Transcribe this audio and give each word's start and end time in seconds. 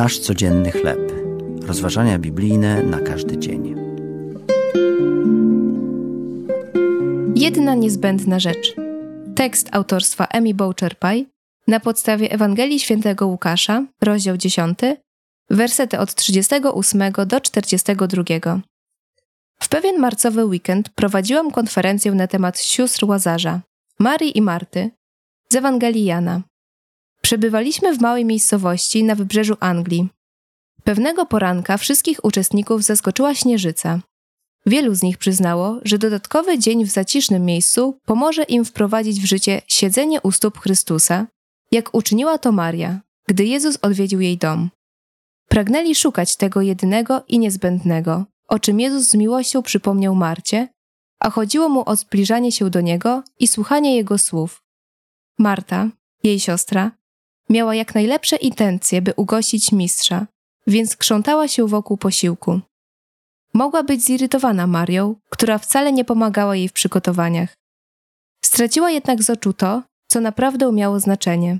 Nasz 0.00 0.18
codzienny 0.18 0.70
chleb. 0.70 1.12
Rozważania 1.62 2.18
biblijne 2.18 2.82
na 2.82 3.00
każdy 3.00 3.38
dzień. 3.38 3.74
Jedna 7.34 7.74
niezbędna 7.74 8.38
rzecz. 8.38 8.74
Tekst 9.36 9.68
autorstwa 9.72 10.24
Emi 10.24 10.54
Boucher-Pye 10.54 11.24
na 11.66 11.80
podstawie 11.80 12.32
Ewangelii 12.32 12.80
Świętego 12.80 13.26
Łukasza, 13.26 13.84
rozdział 14.00 14.36
10, 14.36 14.78
wersety 15.50 15.98
od 15.98 16.14
38 16.14 17.12
do 17.26 17.40
42. 17.40 18.22
W 19.60 19.68
pewien 19.68 19.98
marcowy 19.98 20.44
weekend 20.44 20.88
prowadziłam 20.88 21.50
konferencję 21.50 22.12
na 22.12 22.26
temat 22.26 22.60
sióstr 22.60 23.04
Łazarza, 23.04 23.60
Marii 23.98 24.38
i 24.38 24.42
Marty, 24.42 24.90
z 25.52 25.56
Ewangelii 25.56 26.04
Jana. 26.04 26.49
Przebywaliśmy 27.22 27.96
w 27.96 28.00
małej 28.00 28.24
miejscowości 28.24 29.04
na 29.04 29.14
wybrzeżu 29.14 29.56
Anglii. 29.60 30.08
Pewnego 30.84 31.26
poranka 31.26 31.76
wszystkich 31.76 32.24
uczestników 32.24 32.82
zaskoczyła 32.82 33.34
śnieżyca. 33.34 34.00
Wielu 34.66 34.94
z 34.94 35.02
nich 35.02 35.18
przyznało, 35.18 35.80
że 35.82 35.98
dodatkowy 35.98 36.58
dzień 36.58 36.84
w 36.84 36.90
zacisznym 36.90 37.44
miejscu 37.44 37.98
pomoże 38.04 38.42
im 38.42 38.64
wprowadzić 38.64 39.20
w 39.20 39.24
życie 39.24 39.62
siedzenie 39.66 40.20
u 40.22 40.32
stóp 40.32 40.58
Chrystusa, 40.58 41.26
jak 41.70 41.94
uczyniła 41.94 42.38
to 42.38 42.52
Maria, 42.52 43.00
gdy 43.28 43.44
Jezus 43.44 43.78
odwiedził 43.82 44.20
jej 44.20 44.38
dom. 44.38 44.70
Pragnęli 45.48 45.94
szukać 45.94 46.36
tego 46.36 46.60
jedynego 46.60 47.24
i 47.28 47.38
niezbędnego, 47.38 48.24
o 48.48 48.58
czym 48.58 48.80
Jezus 48.80 49.08
z 49.08 49.14
miłością 49.14 49.62
przypomniał 49.62 50.14
Marcie, 50.14 50.68
a 51.20 51.30
chodziło 51.30 51.68
mu 51.68 51.82
o 51.88 51.96
zbliżanie 51.96 52.52
się 52.52 52.70
do 52.70 52.80
Niego 52.80 53.22
i 53.38 53.46
słuchanie 53.46 53.96
Jego 53.96 54.18
słów. 54.18 54.62
Marta, 55.38 55.88
jej 56.22 56.40
siostra, 56.40 56.90
miała 57.50 57.74
jak 57.74 57.94
najlepsze 57.94 58.36
intencje, 58.36 59.02
by 59.02 59.12
ugościć 59.16 59.72
mistrza, 59.72 60.26
więc 60.66 60.96
krzątała 60.96 61.48
się 61.48 61.66
wokół 61.66 61.96
posiłku. 61.96 62.60
Mogła 63.54 63.82
być 63.82 64.04
zirytowana 64.04 64.66
Marią, 64.66 65.14
która 65.30 65.58
wcale 65.58 65.92
nie 65.92 66.04
pomagała 66.04 66.56
jej 66.56 66.68
w 66.68 66.72
przygotowaniach. 66.72 67.54
Straciła 68.44 68.90
jednak 68.90 69.22
z 69.22 69.30
oczu 69.30 69.52
to, 69.52 69.82
co 70.08 70.20
naprawdę 70.20 70.72
miało 70.72 71.00
znaczenie 71.00 71.58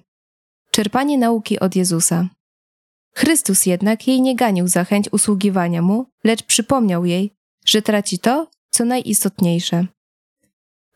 czerpanie 0.70 1.19
nauki 1.19 1.61
od 1.61 1.77
Jezusa. 1.77 2.28
Chrystus 3.15 3.67
jednak 3.67 4.09
jej 4.09 4.20
nie 4.20 4.37
ganił 4.37 4.69
za 4.69 4.84
chęć 4.84 5.12
usługiwania 5.12 5.83
mu, 5.83 6.06
lecz 6.25 6.43
przypomniał 6.43 7.05
jej, 7.05 7.31
że 7.65 7.83
traci 7.83 8.19
to, 8.19 8.47
co 8.70 8.84
najistotniejsze. 8.84 9.87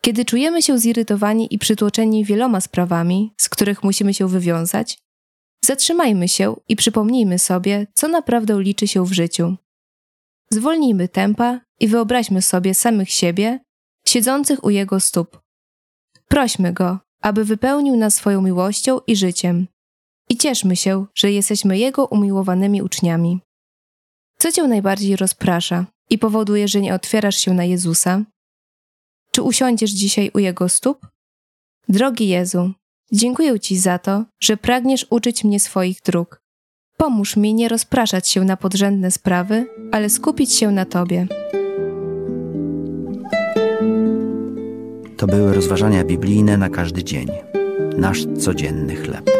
Kiedy 0.05 0.25
czujemy 0.25 0.63
się 0.63 0.79
zirytowani 0.79 1.55
i 1.55 1.59
przytłoczeni 1.59 2.25
wieloma 2.25 2.61
sprawami, 2.61 3.35
z 3.41 3.49
których 3.49 3.83
musimy 3.83 4.15
się 4.15 4.29
wywiązać, 4.29 4.99
zatrzymajmy 5.65 6.29
się 6.29 6.57
i 6.69 6.77
przypomnijmy 6.77 7.39
sobie, 7.39 7.87
co 7.95 8.09
naprawdę 8.09 8.63
liczy 8.63 8.89
się 8.89 9.07
w 9.07 9.13
życiu. 9.13 9.57
Zwolnijmy 10.51 11.09
tempa 11.09 11.61
i 11.81 11.89
wyobraźmy 11.89 12.43
sobie 12.43 12.75
samych 12.75 13.11
siebie, 13.11 13.61
siedzących 14.07 14.65
u 14.65 14.71
Jego 14.71 15.01
stóp. 15.01 15.41
Prośmy 16.29 16.73
Go, 16.73 16.99
aby 17.23 17.45
wypełnił 17.45 17.97
nas 17.97 18.15
swoją 18.15 18.43
miłością 18.43 18.99
i 19.07 19.17
życiem. 19.17 19.67
I 20.29 20.37
cieszmy 20.37 20.77
się, 20.77 21.07
że 21.15 21.33
jesteśmy 21.33 21.79
Jego 21.79 22.07
umiłowanymi 22.07 22.83
uczniami. 22.83 23.41
Co 24.39 24.53
Cię 24.53 24.63
najbardziej 24.63 25.17
rozprasza 25.17 25.87
i 26.11 26.19
powoduje, 26.19 26.69
że 26.69 26.81
nie 26.81 26.95
otwierasz 26.95 27.37
się 27.37 27.55
na 27.55 27.65
Jezusa? 27.65 28.25
Czy 29.35 29.43
usiądziesz 29.43 29.91
dzisiaj 29.91 30.31
u 30.35 30.39
Jego 30.39 30.69
stóp? 30.69 31.07
Drogi 31.89 32.29
Jezu, 32.29 32.71
dziękuję 33.13 33.61
Ci 33.61 33.79
za 33.79 33.99
to, 33.99 34.25
że 34.41 34.57
pragniesz 34.57 35.07
uczyć 35.11 35.45
mnie 35.45 35.61
swoich 35.61 35.99
dróg. 36.07 36.41
Pomóż 36.97 37.37
mi 37.37 37.55
nie 37.55 37.69
rozpraszać 37.69 38.29
się 38.29 38.45
na 38.45 38.57
podrzędne 38.57 39.11
sprawy, 39.11 39.67
ale 39.93 40.11
skupić 40.11 40.53
się 40.53 40.71
na 40.71 40.85
Tobie. 40.85 41.27
To 45.17 45.27
były 45.27 45.55
rozważania 45.55 46.05
biblijne 46.05 46.57
na 46.57 46.69
każdy 46.69 47.05
dzień. 47.05 47.29
Nasz 47.99 48.27
codzienny 48.39 48.97
chleb. 48.97 49.31